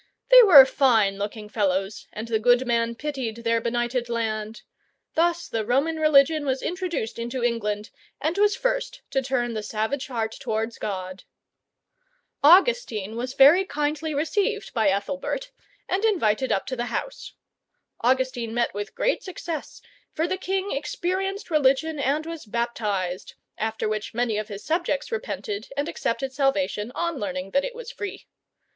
They 0.31 0.41
were 0.41 0.65
fine 0.65 1.19
looking 1.19 1.47
fellows, 1.47 2.07
and 2.11 2.27
the 2.27 2.39
good 2.39 2.65
man 2.65 2.95
pitied 2.95 3.43
their 3.43 3.61
benighted 3.61 4.09
land. 4.09 4.63
Thus 5.13 5.47
the 5.47 5.63
Roman 5.63 5.97
religion 5.99 6.43
was 6.43 6.63
introduced 6.63 7.19
into 7.19 7.43
England, 7.43 7.91
and 8.19 8.35
was 8.39 8.55
first 8.55 9.03
to 9.11 9.21
turn 9.21 9.53
the 9.53 9.61
savage 9.61 10.07
heart 10.07 10.31
towards 10.39 10.79
God. 10.79 11.23
[Illustration: 12.43 12.49
EGBERT 12.49 12.65
GAINS 12.65 12.81
A 12.81 12.81
GREAT 12.81 12.81
VICTORY 12.81 12.81
OVER 12.81 12.81
THE 12.81 12.95
FRENCH 12.95 13.07
INVADERS.] 13.07 13.13
Augustine 13.13 13.15
was 13.15 13.33
very 14.41 14.45
kindly 14.57 14.61
received 14.61 14.73
by 14.73 14.89
Ethelbert, 14.89 15.51
and 15.87 16.05
invited 16.05 16.51
up 16.51 16.65
to 16.65 16.75
the 16.75 16.85
house. 16.85 17.33
Augustine 18.01 18.53
met 18.55 18.73
with 18.73 18.95
great 18.95 19.21
success, 19.21 19.81
for 20.15 20.27
the 20.27 20.37
king 20.37 20.71
experienced 20.71 21.51
religion 21.51 21.99
and 21.99 22.25
was 22.25 22.47
baptized, 22.47 23.35
after 23.55 23.87
which 23.87 24.15
many 24.15 24.39
of 24.39 24.47
his 24.47 24.63
subjects 24.65 25.11
repented 25.11 25.71
and 25.77 25.87
accepted 25.87 26.33
salvation 26.33 26.91
on 26.95 27.19
learning 27.19 27.51
that 27.51 27.63
it 27.63 27.75
was 27.75 27.91
free. 27.91 28.25